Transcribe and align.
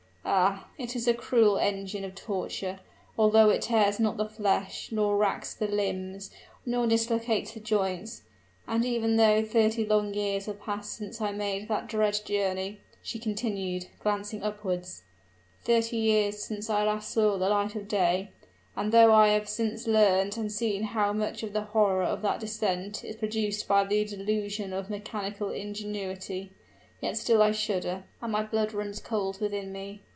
Ah! 0.23 0.69
it 0.77 0.95
is 0.95 1.07
a 1.09 1.13
cruel 1.13 1.57
engine 1.57 2.05
of 2.05 2.15
torture, 2.15 2.79
although 3.17 3.49
it 3.49 3.63
tears 3.63 3.99
not 3.99 4.15
the 4.17 4.29
flesh, 4.29 4.89
nor 4.91 5.17
racks 5.17 5.53
the 5.53 5.67
limbs, 5.67 6.31
nor 6.65 6.87
dislocates 6.87 7.53
the 7.53 7.59
joints. 7.59 8.21
And 8.65 8.85
even 8.85 9.17
though 9.17 9.43
thirty 9.43 9.83
long 9.85 10.13
years 10.13 10.45
have 10.45 10.61
passed 10.61 10.93
since 10.93 11.19
I 11.19 11.31
made 11.33 11.67
that 11.67 11.87
dread 11.87 12.21
journey," 12.23 12.79
she 13.01 13.19
continued, 13.19 13.87
glancing 13.99 14.41
upwards 14.41 15.03
"thirty 15.63 15.97
years 15.97 16.41
since 16.41 16.69
I 16.69 16.85
last 16.85 17.11
saw 17.11 17.37
the 17.37 17.49
light 17.49 17.75
of 17.75 17.87
day 17.89 18.29
and 18.75 18.91
though 18.93 19.13
I 19.13 19.29
have 19.29 19.49
since 19.49 19.85
learned 19.85 20.37
and 20.37 20.49
seen 20.51 20.83
how 20.83 21.11
much 21.11 21.43
of 21.43 21.51
the 21.51 21.63
horror 21.65 22.03
of 22.03 22.21
that 22.21 22.39
descent 22.39 23.03
is 23.03 23.17
produced 23.17 23.67
by 23.67 23.83
the 23.83 24.05
delusion 24.05 24.71
of 24.71 24.89
mechanical 24.89 25.49
ingenuity 25.49 26.53
yet 27.01 27.17
still 27.17 27.41
I 27.41 27.51
shudder, 27.51 28.05
and 28.21 28.31
my 28.31 28.43
blood 28.43 28.71
runs 28.73 29.01
cold 29.01 29.41
within 29.41 29.73
me." 29.73 30.03